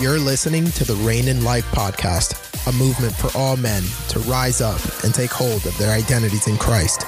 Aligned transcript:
You're 0.00 0.20
listening 0.20 0.66
to 0.66 0.84
the 0.84 0.94
Reign 1.04 1.26
in 1.26 1.42
Life 1.42 1.64
podcast, 1.72 2.68
a 2.68 2.72
movement 2.72 3.12
for 3.16 3.36
all 3.36 3.56
men 3.56 3.82
to 4.10 4.20
rise 4.20 4.60
up 4.60 4.80
and 5.02 5.12
take 5.12 5.32
hold 5.32 5.66
of 5.66 5.76
their 5.76 5.90
identities 5.90 6.46
in 6.46 6.56
Christ. 6.56 7.04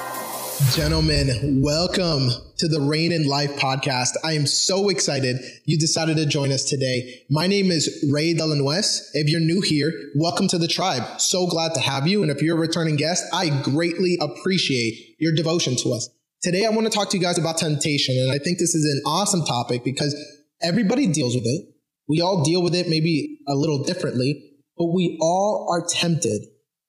Gentlemen, 0.74 1.62
welcome 1.62 2.30
to 2.56 2.66
the 2.66 2.80
Reign 2.80 3.12
in 3.12 3.28
Life 3.28 3.52
podcast. 3.60 4.16
I 4.24 4.32
am 4.32 4.44
so 4.44 4.88
excited 4.88 5.36
you 5.66 5.78
decided 5.78 6.16
to 6.16 6.26
join 6.26 6.50
us 6.50 6.64
today. 6.64 7.22
My 7.30 7.46
name 7.46 7.70
is 7.70 8.04
Ray 8.10 8.34
Delanuez. 8.34 9.10
If 9.14 9.30
you're 9.30 9.38
new 9.38 9.60
here, 9.60 9.92
welcome 10.16 10.48
to 10.48 10.58
the 10.58 10.66
tribe. 10.66 11.20
So 11.20 11.46
glad 11.46 11.74
to 11.74 11.80
have 11.80 12.08
you. 12.08 12.22
And 12.22 12.30
if 12.32 12.42
you're 12.42 12.56
a 12.56 12.60
returning 12.60 12.96
guest, 12.96 13.24
I 13.32 13.50
greatly 13.62 14.18
appreciate 14.20 15.14
your 15.20 15.32
devotion 15.32 15.76
to 15.84 15.92
us. 15.92 16.10
Today, 16.42 16.66
I 16.66 16.70
want 16.70 16.90
to 16.90 16.92
talk 16.92 17.10
to 17.10 17.16
you 17.16 17.22
guys 17.22 17.38
about 17.38 17.58
temptation. 17.58 18.16
And 18.18 18.32
I 18.32 18.38
think 18.38 18.58
this 18.58 18.74
is 18.74 18.84
an 18.84 19.02
awesome 19.06 19.44
topic 19.44 19.84
because 19.84 20.12
everybody 20.60 21.06
deals 21.06 21.36
with 21.36 21.46
it. 21.46 21.68
We 22.10 22.20
all 22.20 22.42
deal 22.42 22.60
with 22.60 22.74
it 22.74 22.88
maybe 22.88 23.38
a 23.46 23.54
little 23.54 23.84
differently, 23.84 24.42
but 24.76 24.86
we 24.86 25.16
all 25.20 25.68
are 25.70 25.86
tempted 25.88 26.42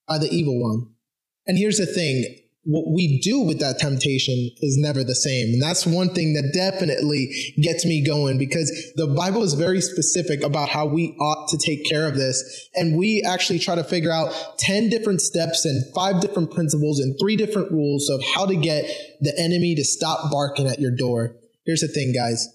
by 0.07 0.17
the 0.17 0.27
evil 0.33 0.59
one. 0.59 0.87
And 1.45 1.59
here's 1.59 1.77
the 1.77 1.85
thing 1.85 2.25
what 2.63 2.91
we 2.91 3.19
do 3.19 3.41
with 3.41 3.59
that 3.59 3.77
temptation 3.79 4.49
is 4.61 4.77
never 4.79 5.03
the 5.03 5.15
same. 5.15 5.53
And 5.53 5.61
that's 5.61 5.85
one 5.85 6.09
thing 6.09 6.33
that 6.33 6.51
definitely 6.53 7.53
gets 7.59 7.85
me 7.85 8.03
going 8.03 8.37
because 8.37 8.69
the 8.95 9.07
Bible 9.07 9.43
is 9.43 9.53
very 9.53 9.81
specific 9.81 10.43
about 10.43 10.69
how 10.69 10.87
we 10.87 11.15
ought 11.19 11.49
to 11.49 11.57
take 11.57 11.85
care 11.85 12.07
of 12.07 12.15
this. 12.15 12.69
And 12.75 12.97
we 12.97 13.23
actually 13.23 13.59
try 13.59 13.75
to 13.75 13.83
figure 13.83 14.11
out 14.11 14.33
10 14.59 14.89
different 14.89 15.21
steps 15.21 15.65
and 15.65 15.83
five 15.93 16.21
different 16.21 16.51
principles 16.51 16.99
and 16.99 17.15
three 17.19 17.35
different 17.35 17.71
rules 17.71 18.09
of 18.09 18.23
how 18.35 18.47
to 18.47 18.55
get 18.55 18.85
the 19.21 19.33
enemy 19.39 19.75
to 19.75 19.83
stop 19.83 20.31
barking 20.31 20.67
at 20.67 20.79
your 20.79 20.95
door. 20.95 21.35
Here's 21.65 21.81
the 21.81 21.87
thing, 21.87 22.11
guys 22.11 22.47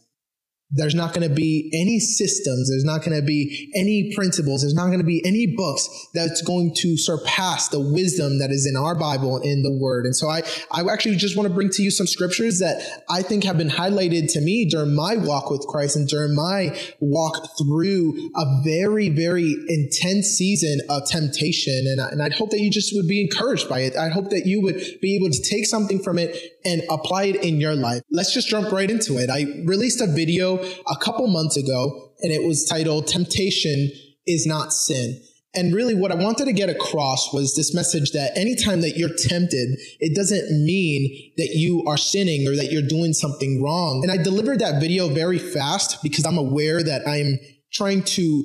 there's 0.71 0.95
not 0.97 1.15
going 1.15 1.29
to 1.29 1.35
be 1.35 1.71
any 1.73 2.01
systems. 2.01 2.69
There's 2.69 2.85
not 2.85 3.05
going 3.05 3.19
to 3.19 3.25
be 3.25 3.71
any 3.77 4.13
principles. 4.17 4.63
There's 4.63 4.75
not 4.75 4.87
going 4.87 4.99
to 4.99 5.05
be 5.05 5.25
any 5.25 5.55
books 5.57 5.89
that's 6.13 6.43
going 6.43 6.75
to 6.79 6.97
surpass 6.97 7.69
the 7.69 7.79
wisdom 7.79 8.41
that 8.41 8.51
is 8.51 8.67
in 8.67 8.77
our 8.77 8.97
Bible 8.97 9.39
in 9.39 9.63
the 9.63 9.71
Word. 9.71 10.07
And 10.07 10.17
so 10.17 10.29
I, 10.29 10.43
I 10.73 10.83
actually 10.93 11.17
just 11.17 11.37
want 11.37 11.49
to 11.49 11.55
bring 11.55 11.71
to 11.71 11.83
you 11.83 11.93
some 11.93 12.09
scriptures 12.09 12.59
that 12.59 13.05
I 13.09 13.23
think 13.23 13.45
have 13.45 13.59
been 13.59 13.71
highlighted 13.71 14.33
to 14.33 14.41
me 14.41 14.69
during 14.69 14.93
my 14.95 15.17
walk 15.17 15.51
with 15.51 15.65
Christ 15.69 15.95
and 15.95 16.09
during 16.09 16.35
my 16.35 16.77
walk 16.99 17.57
through 17.59 18.31
a 18.35 18.63
very, 18.65 19.09
very 19.09 19.55
intense 19.69 20.27
season 20.27 20.81
of 20.91 21.07
temptation. 21.07 21.85
And, 21.87 22.01
I, 22.01 22.09
and 22.09 22.23
I 22.23 22.35
hope 22.35 22.51
that 22.51 22.61
you 22.61 22.73
just 22.73 22.93
would 22.97 23.07
be 23.07 23.21
encouraged 23.21 23.69
by 23.69 23.81
it. 23.81 23.97
I 23.97 24.09
hope 24.09 24.31
that 24.31 24.47
you 24.47 24.61
would 24.63 24.83
be 25.01 25.15
able 25.15 25.31
to 25.31 25.43
take 25.43 25.67
something 25.67 26.03
from 26.03 26.19
it 26.19 26.56
and 26.67 26.83
apply 26.91 27.25
it 27.25 27.37
in 27.37 27.61
your 27.61 27.75
life. 27.75 28.03
Let's 28.11 28.35
just 28.35 28.49
jump 28.49 28.73
right 28.73 28.91
into 28.91 29.19
it. 29.19 29.31
I 29.31 29.45
released 29.65 30.01
a 30.01 30.07
video 30.07 30.57
a 30.57 30.97
couple 31.01 31.27
months 31.29 31.57
ago, 31.57 32.13
and 32.21 32.33
it 32.33 32.47
was 32.47 32.65
titled 32.65 33.07
Temptation 33.07 33.91
is 34.27 34.47
Not 34.47 34.73
Sin. 34.73 35.23
And 35.55 35.75
really, 35.75 35.95
what 35.95 36.13
I 36.13 36.17
wanted 36.17 36.47
to 36.47 36.53
get 36.53 36.69
across 36.69 37.33
was 37.33 37.55
this 37.55 37.75
message 37.75 38.11
that 38.13 38.37
anytime 38.37 38.83
that 38.83 38.99
you're 38.99 39.15
tempted, 39.17 39.79
it 40.01 40.15
doesn't 40.15 40.51
mean 40.67 41.33
that 41.39 41.55
you 41.55 41.83
are 41.87 41.97
sinning 41.97 42.47
or 42.47 42.57
that 42.57 42.71
you're 42.71 42.83
doing 42.83 43.15
something 43.15 43.63
wrong. 43.63 44.01
And 44.03 44.13
I 44.13 44.23
delivered 44.23 44.59
that 44.59 44.83
video 44.83 45.09
very 45.09 45.39
fast 45.39 46.03
because 46.03 46.27
I'm 46.27 46.37
aware 46.37 46.83
that 46.83 47.09
I'm 47.09 47.39
trying 47.73 48.03
to 48.03 48.45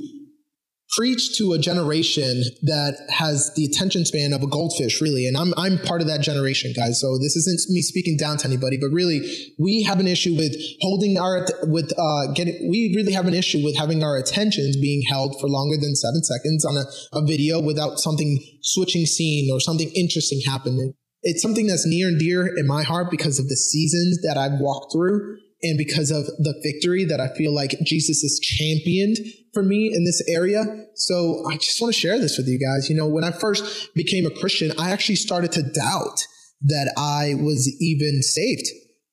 preach 0.91 1.37
to 1.37 1.53
a 1.53 1.57
generation 1.57 2.43
that 2.63 2.97
has 3.09 3.51
the 3.55 3.63
attention 3.63 4.05
span 4.05 4.33
of 4.33 4.43
a 4.43 4.47
goldfish, 4.47 5.01
really. 5.01 5.25
And 5.25 5.37
I'm, 5.37 5.53
I'm 5.57 5.77
part 5.79 6.01
of 6.01 6.07
that 6.07 6.21
generation, 6.21 6.73
guys. 6.75 6.99
So 6.99 7.17
this 7.17 7.35
isn't 7.37 7.73
me 7.73 7.81
speaking 7.81 8.17
down 8.17 8.37
to 8.37 8.47
anybody, 8.47 8.77
but 8.77 8.89
really, 8.91 9.21
we 9.57 9.83
have 9.83 9.99
an 9.99 10.07
issue 10.07 10.35
with 10.35 10.53
holding 10.81 11.17
our, 11.17 11.47
with, 11.63 11.91
uh, 11.97 12.33
getting, 12.33 12.69
we 12.69 12.93
really 12.95 13.13
have 13.13 13.25
an 13.25 13.33
issue 13.33 13.63
with 13.63 13.77
having 13.77 14.03
our 14.03 14.17
attentions 14.17 14.75
being 14.75 15.03
held 15.09 15.39
for 15.39 15.47
longer 15.47 15.77
than 15.79 15.95
seven 15.95 16.23
seconds 16.23 16.65
on 16.65 16.75
a, 16.75 16.85
a 17.17 17.25
video 17.25 17.61
without 17.61 17.99
something 17.99 18.39
switching 18.61 19.05
scene 19.05 19.49
or 19.51 19.59
something 19.59 19.89
interesting 19.95 20.41
happening. 20.45 20.93
It's 21.23 21.41
something 21.41 21.67
that's 21.67 21.85
near 21.85 22.07
and 22.07 22.19
dear 22.19 22.47
in 22.47 22.67
my 22.67 22.83
heart 22.83 23.11
because 23.11 23.39
of 23.39 23.47
the 23.47 23.55
seasons 23.55 24.19
that 24.23 24.37
I've 24.37 24.59
walked 24.59 24.91
through 24.91 25.37
and 25.63 25.77
because 25.77 26.11
of 26.11 26.25
the 26.25 26.59
victory 26.63 27.05
that 27.05 27.19
I 27.19 27.27
feel 27.35 27.53
like 27.53 27.75
Jesus 27.83 28.21
has 28.21 28.39
championed 28.39 29.17
for 29.53 29.63
me 29.63 29.91
in 29.93 30.05
this 30.05 30.21
area. 30.27 30.63
So 30.95 31.43
I 31.49 31.57
just 31.57 31.79
want 31.81 31.93
to 31.93 31.99
share 31.99 32.19
this 32.19 32.37
with 32.37 32.47
you 32.47 32.59
guys. 32.59 32.89
You 32.89 32.95
know, 32.95 33.07
when 33.07 33.23
I 33.23 33.31
first 33.31 33.93
became 33.93 34.25
a 34.25 34.31
Christian, 34.31 34.71
I 34.79 34.91
actually 34.91 35.15
started 35.15 35.51
to 35.53 35.63
doubt 35.63 36.25
that 36.63 36.93
I 36.97 37.35
was 37.41 37.69
even 37.79 38.21
saved. 38.21 38.67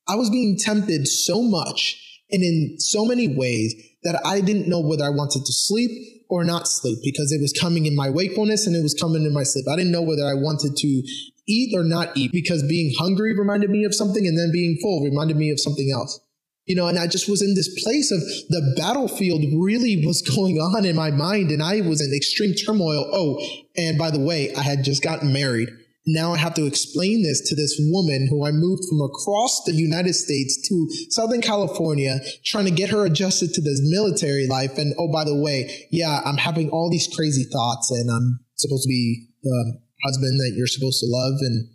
I 0.07 0.15
was 0.15 0.29
being 0.29 0.57
tempted 0.57 1.07
so 1.07 1.41
much 1.41 1.97
and 2.31 2.43
in 2.43 2.75
so 2.79 3.05
many 3.05 3.27
ways 3.27 3.75
that 4.03 4.19
I 4.25 4.41
didn't 4.41 4.67
know 4.67 4.79
whether 4.79 5.03
I 5.03 5.09
wanted 5.09 5.45
to 5.45 5.53
sleep 5.53 5.91
or 6.29 6.43
not 6.43 6.67
sleep 6.67 6.99
because 7.03 7.31
it 7.31 7.41
was 7.41 7.53
coming 7.59 7.85
in 7.85 7.95
my 7.95 8.09
wakefulness 8.09 8.65
and 8.65 8.75
it 8.75 8.83
was 8.83 8.93
coming 8.93 9.25
in 9.25 9.33
my 9.33 9.43
sleep. 9.43 9.65
I 9.67 9.75
didn't 9.75 9.91
know 9.91 10.01
whether 10.01 10.25
I 10.25 10.35
wanted 10.35 10.77
to 10.77 11.03
eat 11.47 11.75
or 11.75 11.83
not 11.83 12.15
eat 12.15 12.31
because 12.31 12.63
being 12.67 12.93
hungry 12.97 13.37
reminded 13.37 13.71
me 13.71 13.83
of 13.83 13.93
something 13.93 14.25
and 14.25 14.37
then 14.37 14.51
being 14.51 14.77
full 14.81 15.03
reminded 15.03 15.35
me 15.35 15.49
of 15.49 15.59
something 15.59 15.91
else 15.91 16.19
you 16.69 16.75
know, 16.75 16.87
and 16.87 16.99
I 16.99 17.07
just 17.07 17.27
was 17.27 17.41
in 17.41 17.55
this 17.55 17.83
place 17.83 18.11
of 18.11 18.19
the 18.49 18.75
battlefield 18.77 19.41
really 19.57 20.05
was 20.05 20.21
going 20.35 20.57
on 20.57 20.85
in 20.85 20.95
my 20.95 21.09
mind 21.09 21.49
and 21.49 21.63
I 21.63 21.81
was 21.81 21.99
in 21.99 22.15
extreme 22.15 22.53
turmoil. 22.53 23.09
Oh, 23.11 23.43
and 23.75 23.97
by 23.97 24.11
the 24.11 24.19
way, 24.19 24.53
I 24.53 24.61
had 24.61 24.83
just 24.83 25.03
gotten 25.03 25.33
married. 25.33 25.69
Now 26.05 26.31
I 26.33 26.37
have 26.37 26.53
to 26.55 26.65
explain 26.65 27.23
this 27.23 27.41
to 27.49 27.55
this 27.55 27.75
woman 27.91 28.27
who 28.29 28.45
I 28.45 28.51
moved 28.51 28.83
from 28.87 29.01
across 29.01 29.63
the 29.65 29.73
United 29.73 30.13
States 30.13 30.67
to 30.69 30.87
Southern 31.09 31.41
California, 31.41 32.19
trying 32.45 32.65
to 32.65 32.71
get 32.71 32.89
her 32.89 33.03
adjusted 33.03 33.53
to 33.55 33.61
this 33.61 33.81
military 33.83 34.47
life. 34.47 34.77
And 34.77 34.93
oh, 34.97 35.11
by 35.11 35.23
the 35.23 35.35
way, 35.35 35.87
yeah, 35.91 36.21
I'm 36.23 36.37
having 36.37 36.69
all 36.69 36.89
these 36.91 37.09
crazy 37.15 37.45
thoughts 37.45 37.89
and 37.91 38.09
I'm 38.09 38.39
supposed 38.55 38.83
to 38.83 38.89
be 38.89 39.27
the 39.41 39.79
husband 40.03 40.39
that 40.39 40.53
you're 40.55 40.67
supposed 40.67 40.99
to 40.99 41.07
love 41.09 41.39
and 41.41 41.67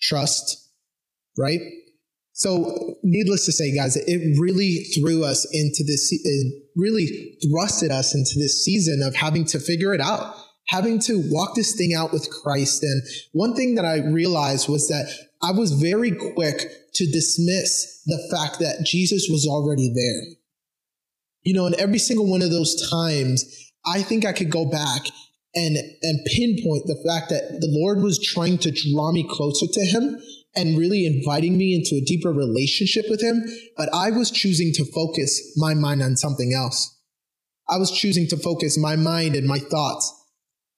trust, 0.00 0.70
right? 1.38 1.60
So, 2.40 2.96
needless 3.02 3.44
to 3.44 3.52
say, 3.52 3.74
guys, 3.76 3.96
it 3.96 4.40
really 4.40 4.84
threw 4.94 5.24
us 5.24 5.46
into 5.52 5.84
this, 5.84 6.08
it 6.10 6.62
really 6.74 7.36
thrusted 7.44 7.90
us 7.90 8.14
into 8.14 8.38
this 8.38 8.64
season 8.64 9.02
of 9.02 9.14
having 9.14 9.44
to 9.44 9.60
figure 9.60 9.92
it 9.92 10.00
out, 10.00 10.34
having 10.68 11.00
to 11.00 11.22
walk 11.30 11.54
this 11.54 11.76
thing 11.76 11.92
out 11.92 12.14
with 12.14 12.30
Christ. 12.30 12.82
And 12.82 13.02
one 13.32 13.54
thing 13.54 13.74
that 13.74 13.84
I 13.84 13.98
realized 13.98 14.70
was 14.70 14.88
that 14.88 15.12
I 15.42 15.52
was 15.52 15.72
very 15.72 16.12
quick 16.12 16.64
to 16.94 17.04
dismiss 17.12 18.00
the 18.06 18.18
fact 18.32 18.58
that 18.60 18.86
Jesus 18.86 19.28
was 19.30 19.46
already 19.46 19.92
there. 19.94 20.38
You 21.42 21.52
know, 21.52 21.66
in 21.66 21.78
every 21.78 21.98
single 21.98 22.26
one 22.26 22.40
of 22.40 22.50
those 22.50 22.88
times, 22.88 23.44
I 23.84 24.00
think 24.00 24.24
I 24.24 24.32
could 24.32 24.50
go 24.50 24.64
back 24.64 25.02
and, 25.54 25.76
and 25.76 26.26
pinpoint 26.34 26.86
the 26.86 27.04
fact 27.06 27.28
that 27.28 27.60
the 27.60 27.68
Lord 27.82 28.02
was 28.02 28.18
trying 28.18 28.56
to 28.58 28.70
draw 28.70 29.12
me 29.12 29.28
closer 29.28 29.66
to 29.70 29.84
him 29.84 30.18
and 30.54 30.78
really 30.78 31.06
inviting 31.06 31.56
me 31.56 31.74
into 31.74 31.96
a 31.96 32.04
deeper 32.04 32.32
relationship 32.32 33.06
with 33.08 33.22
him, 33.22 33.42
but 33.76 33.88
I 33.94 34.10
was 34.10 34.30
choosing 34.30 34.72
to 34.74 34.84
focus 34.84 35.54
my 35.56 35.74
mind 35.74 36.02
on 36.02 36.16
something 36.16 36.52
else. 36.54 36.96
I 37.68 37.76
was 37.78 37.92
choosing 37.92 38.26
to 38.28 38.36
focus 38.36 38.76
my 38.76 38.96
mind 38.96 39.36
and 39.36 39.46
my 39.46 39.58
thoughts 39.58 40.12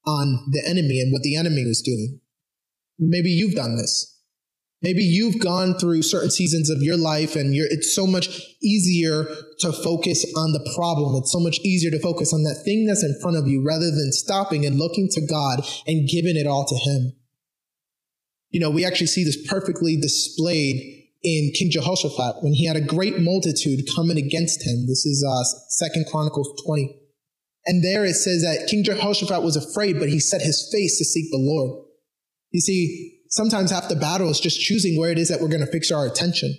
on 0.06 0.47
the 0.50 0.62
enemy 0.69 1.00
and 1.00 1.12
what 1.12 1.22
the 1.22 1.37
enemy 1.37 1.65
was 1.65 1.81
doing. 1.81 2.21
Maybe 2.99 3.31
you've 3.31 3.55
done 3.55 3.77
this. 3.77 4.09
Maybe 4.83 5.03
you've 5.05 5.38
gone 5.38 5.78
through 5.78 6.03
certain 6.03 6.31
seasons 6.31 6.69
of 6.69 6.83
your 6.83 6.97
life 6.97 7.37
and 7.37 7.54
it's 7.54 7.94
so 7.94 8.04
much 8.04 8.41
easier 8.60 9.25
to 9.60 9.72
focus 9.72 10.27
on 10.37 10.53
the 10.53 10.72
problem. 10.75 11.15
It's 11.16 11.33
so 11.33 11.39
much 11.39 11.60
easier 11.60 11.91
to 11.93 12.00
focus 12.00 12.34
on 12.34 12.43
that 12.43 12.62
thing 12.65 12.87
that's 12.87 13.04
in 13.04 13.16
front 13.22 13.37
of 13.37 13.47
you 13.47 13.65
rather 13.65 13.87
than 13.87 14.10
stopping 14.10 14.66
and 14.66 14.78
looking 14.78 15.09
to 15.12 15.25
God 15.25 15.65
and 15.87 16.09
giving 16.09 16.37
it 16.37 16.49
all 16.49 16.66
to 16.66 16.75
Him. 16.75 17.12
You 18.52 18.60
know, 18.60 18.70
we 18.70 18.84
actually 18.84 19.08
see 19.08 19.24
this 19.24 19.46
perfectly 19.48 19.96
displayed 19.96 21.08
in 21.22 21.52
King 21.58 21.70
Jehoshaphat 21.70 22.42
when 22.42 22.52
he 22.52 22.66
had 22.66 22.76
a 22.76 22.80
great 22.80 23.18
multitude 23.18 23.80
coming 23.96 24.18
against 24.18 24.66
him. 24.66 24.86
This 24.86 25.06
is 25.06 25.24
uh, 25.26 25.42
Second 25.68 26.06
Chronicles 26.10 26.62
20. 26.64 26.98
And 27.66 27.82
there 27.82 28.04
it 28.04 28.15
says 28.15 28.42
that 28.42 28.68
King 28.68 28.84
Jehoshaphat 28.84 29.42
was 29.42 29.56
afraid, 29.56 29.98
but 29.98 30.09
he 30.09 30.18
set 30.18 30.42
his 30.42 30.68
face 30.72 30.98
to 30.98 31.04
seek 31.04 31.30
the 31.30 31.38
Lord. 31.38 31.86
You 32.50 32.60
see, 32.60 33.21
sometimes 33.28 33.71
half 33.71 33.88
the 33.88 33.97
battle 33.97 34.28
is 34.30 34.41
just 34.41 34.60
choosing 34.60 34.98
where 34.98 35.10
it 35.10 35.18
is 35.18 35.28
that 35.28 35.41
we're 35.41 35.48
going 35.48 35.65
to 35.65 35.71
fix 35.71 35.91
our 35.91 36.06
attention. 36.06 36.54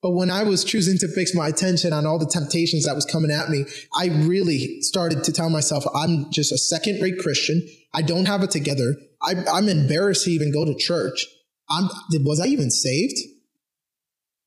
But 0.00 0.12
when 0.12 0.30
I 0.30 0.44
was 0.44 0.62
choosing 0.62 0.98
to 0.98 1.08
fix 1.08 1.34
my 1.34 1.48
attention 1.48 1.92
on 1.92 2.06
all 2.06 2.18
the 2.18 2.26
temptations 2.26 2.84
that 2.84 2.94
was 2.94 3.04
coming 3.04 3.32
at 3.32 3.48
me, 3.48 3.64
I 3.98 4.06
really 4.06 4.80
started 4.82 5.24
to 5.24 5.32
tell 5.32 5.50
myself, 5.50 5.84
I'm 5.92 6.30
just 6.30 6.52
a 6.52 6.58
second 6.58 7.02
rate 7.02 7.18
Christian. 7.18 7.66
I 7.92 8.02
don't 8.02 8.26
have 8.26 8.44
it 8.44 8.50
together. 8.52 8.94
I, 9.22 9.58
am 9.58 9.68
embarrassed 9.68 10.24
to 10.24 10.30
even 10.30 10.52
go 10.52 10.64
to 10.64 10.74
church. 10.74 11.26
I'm, 11.70 11.88
was 12.24 12.40
I 12.40 12.46
even 12.46 12.70
saved? 12.70 13.18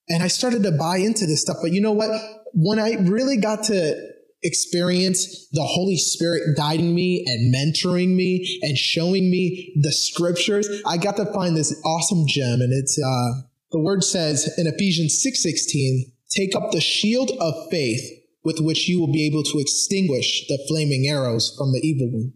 And 0.10 0.24
I 0.24 0.28
started 0.28 0.64
to 0.64 0.72
buy 0.72 0.98
into 0.98 1.26
this 1.26 1.42
stuff. 1.42 1.58
But 1.62 1.72
you 1.72 1.82
know 1.82 1.92
what? 1.92 2.10
When 2.54 2.80
I 2.80 2.94
really 2.94 3.38
got 3.38 3.64
to 3.66 4.12
experience 4.44 5.48
the 5.52 5.64
Holy 5.64 5.98
Spirit 5.98 6.42
guiding 6.58 6.96
me 6.96 7.24
and 7.28 7.54
mentoring 7.54 8.16
me 8.16 8.60
and 8.64 8.78
showing 8.78 9.30
me 9.30 9.74
the 9.82 9.92
scriptures, 9.92 10.68
I 10.86 10.98
got 10.98 11.18
to 11.18 11.32
find 11.34 11.56
this 11.56 11.80
awesome 11.86 12.26
gem. 12.28 12.62
And 12.62 12.74
it's, 12.74 12.98
uh, 12.98 13.42
the 13.72 13.80
word 13.80 14.04
says 14.04 14.54
in 14.58 14.68
Ephesians 14.68 15.22
6:16, 15.22 16.12
take 16.30 16.56
up 16.56 16.72
the 16.72 16.82
shield 16.82 17.32
of 17.40 17.54
faith 17.70 18.02
with 18.44 18.60
which 18.60 18.90
you 18.90 19.00
will 19.00 19.12
be 19.12 19.26
able 19.26 19.44
to 19.44 19.60
extinguish 19.60 20.48
the 20.48 20.58
flaming 20.68 21.08
arrows 21.08 21.54
from 21.58 21.72
the 21.72 21.80
evil 21.80 22.10
one. 22.12 22.34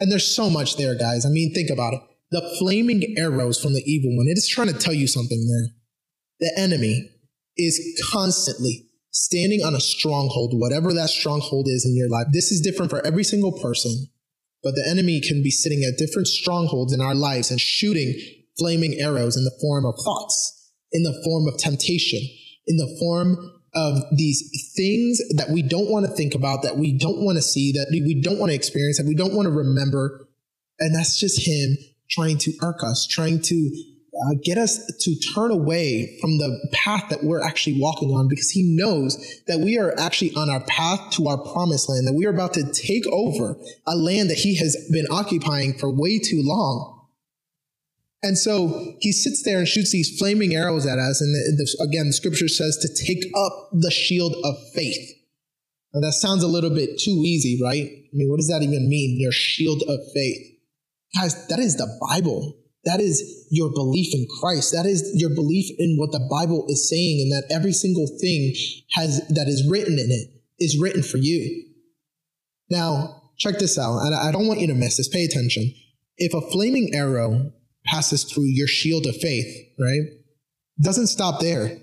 And 0.00 0.10
there's 0.10 0.34
so 0.34 0.50
much 0.50 0.76
there, 0.76 0.96
guys. 0.96 1.24
I 1.24 1.28
mean, 1.28 1.52
think 1.54 1.70
about 1.70 1.94
it. 1.94 2.00
The 2.30 2.56
flaming 2.58 3.14
arrows 3.16 3.60
from 3.60 3.74
the 3.74 3.82
evil 3.86 4.16
one, 4.16 4.26
it 4.28 4.36
is 4.36 4.48
trying 4.48 4.68
to 4.68 4.78
tell 4.78 4.94
you 4.94 5.06
something 5.06 5.46
there. 5.46 5.74
The 6.40 6.60
enemy 6.60 7.10
is 7.56 8.02
constantly 8.12 8.88
standing 9.10 9.62
on 9.62 9.74
a 9.74 9.80
stronghold, 9.80 10.52
whatever 10.54 10.92
that 10.92 11.08
stronghold 11.08 11.66
is 11.68 11.86
in 11.86 11.96
your 11.96 12.08
life. 12.08 12.26
This 12.32 12.50
is 12.50 12.60
different 12.60 12.90
for 12.90 13.06
every 13.06 13.22
single 13.22 13.52
person, 13.60 14.08
but 14.62 14.74
the 14.74 14.86
enemy 14.88 15.20
can 15.20 15.42
be 15.42 15.50
sitting 15.50 15.84
at 15.84 15.96
different 15.96 16.26
strongholds 16.26 16.92
in 16.92 17.00
our 17.00 17.14
lives 17.14 17.50
and 17.50 17.60
shooting 17.60 18.14
flaming 18.58 18.94
arrows 19.00 19.36
in 19.36 19.44
the 19.44 19.56
form 19.60 19.86
of 19.86 19.94
thoughts, 20.04 20.72
in 20.92 21.02
the 21.04 21.20
form 21.24 21.46
of 21.46 21.58
temptation, 21.58 22.20
in 22.66 22.76
the 22.76 22.96
form 22.98 23.36
of 23.74 23.98
these 24.12 24.72
things 24.76 25.18
that 25.36 25.50
we 25.50 25.62
don't 25.62 25.90
want 25.90 26.06
to 26.06 26.12
think 26.12 26.34
about, 26.34 26.62
that 26.62 26.76
we 26.76 26.96
don't 26.96 27.24
want 27.24 27.36
to 27.36 27.42
see, 27.42 27.72
that 27.72 27.86
we 27.90 28.20
don't 28.20 28.38
want 28.38 28.50
to 28.50 28.56
experience, 28.56 28.98
that 28.98 29.06
we 29.06 29.14
don't 29.14 29.34
want 29.34 29.46
to 29.46 29.52
remember. 29.52 30.28
And 30.78 30.94
that's 30.94 31.18
just 31.18 31.46
him 31.46 31.76
trying 32.10 32.38
to 32.38 32.52
irk 32.62 32.82
us, 32.84 33.06
trying 33.06 33.40
to 33.42 33.70
uh, 34.14 34.34
get 34.44 34.58
us 34.58 34.86
to 35.00 35.14
turn 35.34 35.50
away 35.50 36.18
from 36.20 36.38
the 36.38 36.68
path 36.72 37.08
that 37.10 37.24
we're 37.24 37.42
actually 37.42 37.80
walking 37.80 38.10
on 38.10 38.28
because 38.28 38.50
he 38.50 38.76
knows 38.76 39.16
that 39.48 39.58
we 39.58 39.76
are 39.76 39.98
actually 39.98 40.32
on 40.36 40.48
our 40.48 40.62
path 40.64 41.10
to 41.10 41.26
our 41.26 41.38
promised 41.38 41.88
land, 41.88 42.06
that 42.06 42.14
we 42.14 42.24
are 42.24 42.30
about 42.30 42.54
to 42.54 42.62
take 42.72 43.06
over 43.08 43.56
a 43.86 43.96
land 43.96 44.30
that 44.30 44.38
he 44.38 44.56
has 44.56 44.76
been 44.92 45.06
occupying 45.10 45.76
for 45.76 45.90
way 45.90 46.18
too 46.18 46.42
long. 46.44 46.93
And 48.24 48.38
so 48.38 48.94
he 49.00 49.12
sits 49.12 49.42
there 49.42 49.58
and 49.58 49.68
shoots 49.68 49.92
these 49.92 50.18
flaming 50.18 50.54
arrows 50.54 50.86
at 50.86 50.98
us. 50.98 51.20
And 51.20 51.34
the, 51.34 51.62
the, 51.62 51.84
again, 51.84 52.06
the 52.06 52.12
scripture 52.14 52.48
says 52.48 52.78
to 52.78 53.04
take 53.04 53.22
up 53.36 53.68
the 53.72 53.90
shield 53.90 54.34
of 54.42 54.54
faith. 54.74 55.12
Now 55.92 56.00
that 56.00 56.14
sounds 56.14 56.42
a 56.42 56.48
little 56.48 56.70
bit 56.70 56.98
too 56.98 57.22
easy, 57.22 57.60
right? 57.62 57.84
I 57.84 58.10
mean, 58.14 58.30
what 58.30 58.38
does 58.38 58.48
that 58.48 58.62
even 58.62 58.88
mean? 58.88 59.20
Your 59.20 59.30
shield 59.30 59.82
of 59.86 60.00
faith. 60.14 60.38
Guys, 61.14 61.46
that 61.48 61.58
is 61.58 61.76
the 61.76 61.86
Bible. 62.08 62.56
That 62.84 63.00
is 63.00 63.46
your 63.50 63.70
belief 63.70 64.14
in 64.14 64.26
Christ. 64.40 64.72
That 64.72 64.86
is 64.86 65.12
your 65.14 65.30
belief 65.34 65.70
in 65.78 65.96
what 65.98 66.12
the 66.12 66.26
Bible 66.30 66.64
is 66.68 66.88
saying 66.88 67.20
and 67.20 67.32
that 67.32 67.54
every 67.54 67.72
single 67.72 68.06
thing 68.22 68.54
has, 68.92 69.20
that 69.28 69.48
is 69.48 69.68
written 69.70 69.98
in 69.98 70.10
it 70.10 70.30
is 70.58 70.80
written 70.80 71.02
for 71.02 71.18
you. 71.18 71.66
Now, 72.70 73.32
check 73.36 73.58
this 73.58 73.78
out. 73.78 73.98
And 73.98 74.14
I 74.14 74.32
don't 74.32 74.48
want 74.48 74.60
you 74.60 74.66
to 74.68 74.74
miss 74.74 74.96
this. 74.96 75.08
Pay 75.08 75.26
attention. 75.26 75.74
If 76.16 76.32
a 76.32 76.40
flaming 76.50 76.92
arrow 76.94 77.52
passes 77.86 78.24
through 78.24 78.46
your 78.46 78.66
shield 78.66 79.06
of 79.06 79.16
faith, 79.16 79.46
right? 79.78 80.02
Doesn't 80.80 81.08
stop 81.08 81.40
there. 81.40 81.78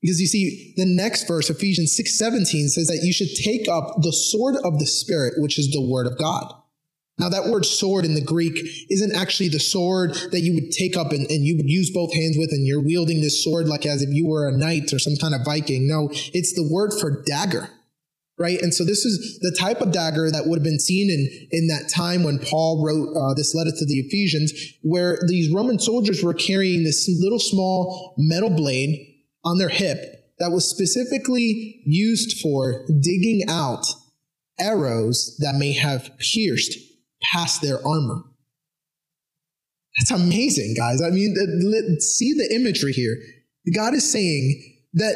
Because 0.00 0.20
you 0.20 0.26
see, 0.26 0.74
the 0.76 0.84
next 0.84 1.26
verse, 1.26 1.48
Ephesians 1.48 1.96
6 1.96 2.18
17, 2.18 2.68
says 2.68 2.86
that 2.88 3.00
you 3.02 3.12
should 3.12 3.34
take 3.42 3.68
up 3.68 4.02
the 4.02 4.12
sword 4.12 4.56
of 4.62 4.78
the 4.78 4.86
Spirit, 4.86 5.34
which 5.38 5.58
is 5.58 5.70
the 5.70 5.80
word 5.80 6.06
of 6.06 6.18
God. 6.18 6.52
Now, 7.18 7.28
that 7.28 7.46
word 7.46 7.64
sword 7.64 8.04
in 8.04 8.14
the 8.14 8.20
Greek 8.20 8.58
isn't 8.90 9.14
actually 9.14 9.48
the 9.48 9.60
sword 9.60 10.14
that 10.32 10.40
you 10.40 10.52
would 10.54 10.72
take 10.72 10.96
up 10.96 11.12
and, 11.12 11.30
and, 11.30 11.44
you 11.44 11.56
would 11.56 11.70
use 11.70 11.90
both 11.90 12.12
hands 12.12 12.36
with, 12.36 12.50
and 12.50 12.66
you're 12.66 12.82
wielding 12.82 13.20
this 13.20 13.42
sword 13.42 13.68
like 13.68 13.86
as 13.86 14.02
if 14.02 14.10
you 14.10 14.26
were 14.26 14.48
a 14.48 14.56
knight 14.56 14.92
or 14.92 14.98
some 14.98 15.14
kind 15.20 15.34
of 15.34 15.44
Viking. 15.44 15.86
No, 15.86 16.08
it's 16.10 16.52
the 16.54 16.68
word 16.70 16.92
for 17.00 17.22
dagger 17.22 17.70
right? 18.38 18.60
And 18.60 18.74
so 18.74 18.84
this 18.84 19.04
is 19.04 19.38
the 19.40 19.56
type 19.58 19.80
of 19.80 19.92
dagger 19.92 20.30
that 20.30 20.46
would 20.46 20.58
have 20.58 20.64
been 20.64 20.80
seen 20.80 21.10
in, 21.10 21.48
in 21.50 21.68
that 21.68 21.88
time 21.88 22.24
when 22.24 22.38
Paul 22.38 22.84
wrote 22.84 23.14
uh, 23.16 23.34
this 23.34 23.54
letter 23.54 23.70
to 23.70 23.86
the 23.86 24.00
Ephesians, 24.00 24.52
where 24.82 25.18
these 25.28 25.52
Roman 25.52 25.78
soldiers 25.78 26.22
were 26.22 26.34
carrying 26.34 26.82
this 26.82 27.08
little 27.20 27.38
small 27.38 28.14
metal 28.18 28.50
blade 28.50 28.98
on 29.44 29.58
their 29.58 29.68
hip 29.68 29.98
that 30.38 30.50
was 30.50 30.68
specifically 30.68 31.80
used 31.86 32.40
for 32.40 32.84
digging 33.00 33.42
out 33.48 33.86
arrows 34.58 35.36
that 35.40 35.54
may 35.54 35.72
have 35.72 36.10
pierced 36.18 36.76
past 37.22 37.62
their 37.62 37.78
armor. 37.86 38.22
That's 39.98 40.10
amazing, 40.10 40.74
guys. 40.76 41.00
I 41.00 41.10
mean, 41.10 41.34
see 42.00 42.32
the 42.32 42.52
imagery 42.52 42.92
here. 42.92 43.16
God 43.74 43.94
is 43.94 44.10
saying 44.10 44.80
that 44.94 45.14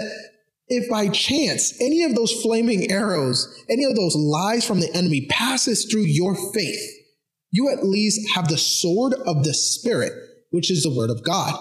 if 0.69 0.89
by 0.91 1.09
chance 1.09 1.81
any 1.81 2.03
of 2.05 2.15
those 2.15 2.43
flaming 2.43 2.91
arrows, 2.91 3.65
any 3.69 3.85
of 3.85 3.95
those 3.95 4.15
lies 4.15 4.67
from 4.67 4.81
the 4.81 4.95
enemy 4.95 5.27
passes 5.31 5.85
through 5.85 6.03
your 6.03 6.35
faith, 6.53 6.81
you 7.51 7.71
at 7.71 7.85
least 7.85 8.35
have 8.35 8.49
the 8.49 8.59
sword 8.59 9.15
of 9.27 9.45
the 9.45 9.55
Spirit, 9.55 10.13
which 10.51 10.71
is 10.71 10.83
the 10.83 10.95
word 10.95 11.11
of 11.11 11.25
God. 11.25 11.55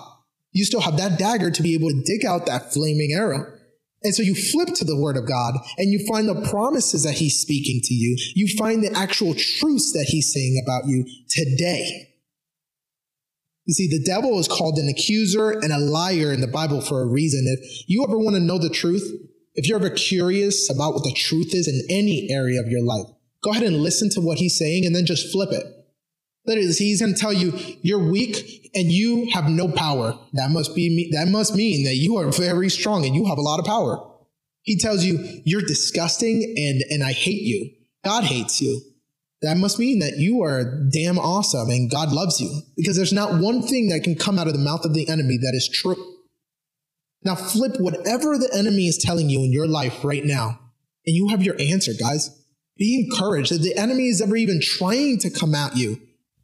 You 0.52 0.66
still 0.66 0.82
have 0.82 0.98
that 0.98 1.20
dagger 1.20 1.52
to 1.52 1.64
be 1.64 1.74
able 1.74 1.90
to 1.90 2.04
dig 2.04 2.26
out 2.26 2.46
that 2.46 2.74
flaming 2.74 3.14
arrow. 3.14 3.54
And 4.04 4.14
so 4.14 4.22
you 4.22 4.36
flip 4.36 4.70
to 4.76 4.86
the 4.86 5.00
word 5.00 5.18
of 5.18 5.28
God 5.28 5.56
and 5.78 5.92
you 5.92 6.06
find 6.08 6.28
the 6.28 6.50
promises 6.50 7.04
that 7.04 7.16
he's 7.16 7.40
speaking 7.40 7.82
to 7.84 7.94
you. 7.94 8.18
You 8.36 8.48
find 8.58 8.84
the 8.84 8.92
actual 8.94 9.34
truths 9.34 9.94
that 9.94 10.06
he's 10.08 10.32
saying 10.32 10.62
about 10.64 10.88
you 10.88 11.06
today. 11.30 12.10
You 13.68 13.74
see, 13.74 13.90
the 13.90 14.04
devil 14.04 14.40
is 14.40 14.48
called 14.48 14.80
an 14.80 14.88
accuser 14.88 15.52
and 15.52 15.74
a 15.74 15.78
liar 15.78 16.32
in 16.32 16.40
the 16.40 16.48
Bible 16.48 16.80
for 16.80 17.02
a 17.02 17.06
reason. 17.06 17.44
If 17.46 17.84
you 17.90 18.02
ever 18.02 18.18
want 18.18 18.38
to 18.38 18.42
know 18.42 18.58
the 18.58 18.70
truth, 18.70 19.04
if 19.56 19.68
you're 19.68 19.78
ever 19.78 19.90
curious 19.90 20.74
about 20.74 20.94
what 20.94 21.04
the 21.04 21.14
truth 21.14 21.54
is 21.54 21.68
in 21.68 21.82
any 21.90 22.30
area 22.32 22.62
of 22.62 22.68
your 22.68 22.82
life, 22.82 23.08
go 23.44 23.52
ahead 23.52 23.64
and 23.64 23.84
listen 23.84 24.10
to 24.12 24.22
what 24.22 24.38
he's 24.38 24.58
saying 24.58 24.86
and 24.86 24.96
then 24.96 25.06
just 25.06 25.34
flip 25.34 25.52
it. 25.52 25.66
That 26.46 26.58
is, 26.58 26.78
he's 26.78 27.02
going 27.02 27.14
to 27.14 27.20
tell 27.20 27.34
you 27.34 27.52
you're 27.82 28.10
weak 28.10 28.70
and 28.74 28.90
you 28.90 29.30
have 29.34 29.50
no 29.50 29.68
power. 29.68 30.18
That 30.32 30.50
must 30.50 30.74
be 30.74 31.10
that 31.12 31.28
must 31.28 31.54
mean 31.54 31.84
that 31.84 31.96
you 31.96 32.16
are 32.16 32.32
very 32.32 32.70
strong 32.70 33.06
and 33.06 33.14
you 33.14 33.26
have 33.26 33.38
a 33.38 33.42
lot 33.42 33.60
of 33.60 33.66
power. 33.66 34.02
He 34.62 34.78
tells 34.78 35.04
you 35.04 35.42
you're 35.44 35.62
disgusting 35.62 36.56
and 36.56 36.84
and 36.90 37.04
I 37.04 37.12
hate 37.12 37.42
you. 37.42 37.70
God 38.06 38.24
hates 38.24 38.62
you 38.62 38.80
that 39.42 39.58
must 39.58 39.78
mean 39.78 40.00
that 40.00 40.18
you 40.18 40.42
are 40.42 40.90
damn 40.92 41.20
awesome 41.20 41.70
and 41.70 41.92
God 41.92 42.12
loves 42.12 42.42
you 42.42 42.62
because 42.76 42.96
there's 42.96 43.14
not 43.14 43.40
one 43.40 43.62
thing 43.62 43.90
that 43.90 44.04
can 44.04 44.16
come 44.16 44.40
out 44.40 44.48
of 44.48 44.54
the 44.54 44.60
mouth 44.60 44.84
of 44.84 44.94
the 44.94 45.08
enemy 45.08 45.38
that 45.38 45.54
is 45.54 45.70
true. 45.72 46.16
Now 47.24 47.36
flip 47.36 47.80
whatever 47.80 48.38
the 48.38 48.50
enemy 48.54 48.88
is 48.88 48.98
telling 48.98 49.30
you 49.30 49.44
in 49.44 49.52
your 49.52 49.68
life 49.68 50.04
right 50.04 50.26
now 50.26 50.60
and 51.06 51.16
you 51.16 51.28
have 51.30 51.44
your 51.44 51.56
answer, 51.60 51.92
guys. 52.00 52.32
Be 52.78 53.08
encouraged 53.10 53.52
that 53.52 53.62
the 53.62 53.76
enemy 53.76 54.08
is 54.08 54.22
ever 54.22 54.36
even 54.36 54.60
trying 54.62 55.20
to 55.20 55.30
come 55.30 55.54
at 55.54 55.76
you. 55.76 56.00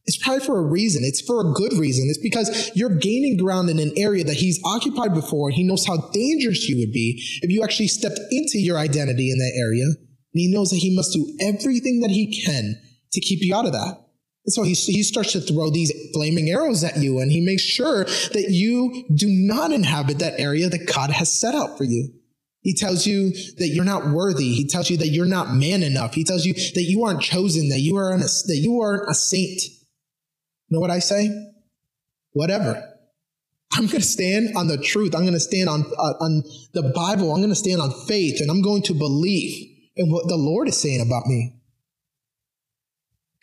It's 0.06 0.18
probably 0.18 0.46
for 0.46 0.60
a 0.60 0.64
reason. 0.64 1.04
It's 1.06 1.22
for 1.22 1.40
a 1.40 1.54
good 1.54 1.74
reason. 1.74 2.08
It's 2.10 2.20
because 2.20 2.72
you're 2.76 2.98
gaining 2.98 3.38
ground 3.38 3.70
in 3.70 3.80
an 3.80 3.94
area 3.96 4.24
that 4.24 4.36
he's 4.36 4.60
occupied 4.66 5.14
before. 5.14 5.50
He 5.50 5.64
knows 5.64 5.86
how 5.86 6.10
dangerous 6.12 6.68
you 6.68 6.78
would 6.80 6.92
be 6.92 7.24
if 7.42 7.50
you 7.50 7.64
actually 7.64 7.88
stepped 7.88 8.20
into 8.32 8.60
your 8.60 8.78
identity 8.78 9.32
in 9.32 9.38
that 9.38 9.54
area 9.58 9.86
and 10.34 10.42
he 10.42 10.52
knows 10.52 10.72
that 10.72 10.78
he 10.78 10.96
must 10.96 11.14
do 11.14 11.38
everything 11.42 12.00
that 12.02 12.10
he 12.10 12.44
can 12.44 12.82
to 13.12 13.22
keep 13.22 13.40
you 13.42 13.56
out 13.56 13.66
of 13.66 13.74
that. 13.74 14.00
And 14.46 14.54
so 14.54 14.64
he, 14.64 14.74
he 14.74 15.04
starts 15.04 15.32
to 15.34 15.42
throw 15.42 15.70
these 15.70 15.92
flaming 16.14 16.50
arrows 16.50 16.84
at 16.84 16.98
you 16.98 17.20
and 17.20 17.32
he 17.32 17.40
makes 17.40 17.62
sure 17.62 18.04
that 18.04 18.48
you 18.50 19.06
do 19.14 19.28
not 19.30 19.72
inhabit 19.72 20.20
that 20.20 20.40
area 20.40 20.68
that 20.70 20.92
God 20.94 21.12
has 21.12 21.32
set 21.32 21.56
out 21.56 21.78
for 21.78 21.86
you. 21.86 22.10
He 22.62 22.74
tells 22.74 23.06
you 23.06 23.32
that 23.58 23.70
you're 23.74 23.86
not 23.86 24.10
worthy. 24.10 24.54
He 24.54 24.68
tells 24.68 24.90
you 24.90 24.98
that 24.98 25.10
you're 25.10 25.26
not 25.26 25.54
man 25.54 25.84
enough. 25.84 26.14
He 26.14 26.24
tells 26.24 26.46
you 26.46 26.54
that 26.54 26.84
you 26.84 27.04
aren't 27.04 27.22
chosen, 27.22 27.70
that 27.70 27.80
you 27.80 27.98
are 27.98 28.14
a, 28.14 28.18
that 28.18 28.60
you 28.62 28.82
aren't 28.82 29.10
a 29.10 29.14
saint. 29.14 29.62
You 29.64 30.78
know 30.78 30.80
what 30.80 30.92
I 30.92 31.00
say? 31.00 31.30
Whatever. 32.32 32.90
I'm 33.74 33.88
going 33.88 34.02
to 34.02 34.08
stand 34.08 34.56
on 34.56 34.68
the 34.68 34.78
truth. 34.78 35.16
I'm 35.16 35.22
going 35.22 35.34
to 35.34 35.40
stand 35.40 35.68
on, 35.68 35.82
uh, 35.98 36.14
on 36.20 36.44
the 36.74 36.92
Bible. 36.96 37.34
I'm 37.34 37.40
going 37.40 37.50
to 37.50 37.56
stand 37.56 37.82
on 37.82 37.92
faith 38.08 38.40
and 38.40 38.50
I'm 38.50 38.62
going 38.62 38.84
to 38.84 38.94
believe 38.94 39.73
and 39.98 40.12
what 40.12 40.28
the 40.28 40.36
Lord 40.36 40.68
is 40.68 40.78
saying 40.78 41.02
about 41.02 41.26
me. 41.28 41.56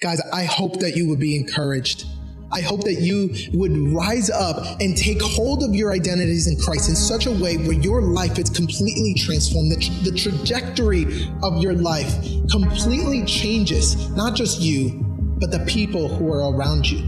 Guys, 0.01 0.21
I 0.33 0.45
hope 0.45 0.81
that 0.81 0.97
you 0.97 1.09
would 1.09 1.21
be 1.21 1.37
encouraged. 1.37 2.07
I 2.53 2.63
hope 2.63 2.83
that 2.85 2.95
you 2.95 3.33
would 3.53 3.77
rise 3.95 4.29
up 4.29 4.81
and 4.81 4.97
take 4.97 5.23
hold 5.23 5.63
of 5.63 5.75
your 5.75 5.93
identities 5.93 6.49
in 6.49 6.59
Christ 6.59 6.89
in 6.89 6.97
such 6.97 7.27
a 7.27 7.31
way 7.31 7.57
where 7.57 7.73
your 7.73 8.03
life 8.03 8.39
is 8.39 8.51
completely 8.51 9.15
transformed. 9.15 9.71
The, 9.71 10.11
the 10.11 10.19
trajectory 10.19 11.05
of 11.43 11.63
your 11.63 11.75
life 11.75 12.13
completely 12.51 13.25
changes, 13.25 14.09
not 14.11 14.35
just 14.35 14.61
you, 14.61 15.05
but 15.39 15.53
the 15.53 15.61
people 15.61 16.09
who 16.09 16.33
are 16.33 16.53
around 16.53 16.91
you. 16.91 17.07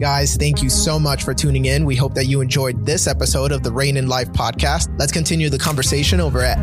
Guys, 0.00 0.36
thank 0.36 0.62
you 0.62 0.70
so 0.70 0.98
much 0.98 1.24
for 1.24 1.34
tuning 1.34 1.66
in. 1.66 1.84
We 1.84 1.96
hope 1.96 2.14
that 2.14 2.26
you 2.26 2.40
enjoyed 2.40 2.86
this 2.86 3.06
episode 3.06 3.52
of 3.52 3.62
the 3.62 3.72
Reign 3.72 3.96
in 3.96 4.08
Life 4.08 4.28
podcast. 4.32 4.94
Let's 4.98 5.12
continue 5.12 5.50
the 5.50 5.58
conversation 5.58 6.20
over 6.20 6.40
at 6.40 6.58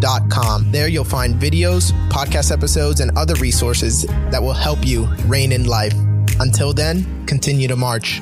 iReigninLife.com. 0.00 0.72
There 0.72 0.88
you'll 0.88 1.04
find 1.04 1.34
videos, 1.34 1.92
podcast 2.10 2.52
episodes, 2.52 3.00
and 3.00 3.16
other 3.16 3.34
resources 3.34 4.02
that 4.30 4.42
will 4.42 4.52
help 4.52 4.86
you 4.86 5.06
reign 5.26 5.52
in 5.52 5.64
life. 5.64 5.94
Until 6.40 6.72
then, 6.72 7.26
continue 7.26 7.68
to 7.68 7.76
march. 7.76 8.20